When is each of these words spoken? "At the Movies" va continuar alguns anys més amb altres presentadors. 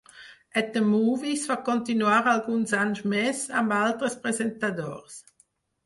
"At 0.61 0.71
the 0.77 0.81
Movies" 0.93 1.43
va 1.51 1.57
continuar 1.67 2.17
alguns 2.33 2.75
anys 2.87 3.05
més 3.15 3.45
amb 3.63 3.79
altres 3.85 4.21
presentadors. 4.27 5.25